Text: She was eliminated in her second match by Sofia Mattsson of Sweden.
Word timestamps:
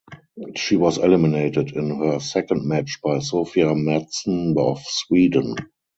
She 0.55 0.77
was 0.77 0.97
eliminated 0.97 1.73
in 1.75 1.95
her 1.99 2.19
second 2.19 2.67
match 2.67 2.97
by 3.03 3.19
Sofia 3.19 3.67
Mattsson 3.75 4.57
of 4.57 4.81
Sweden. 4.83 5.53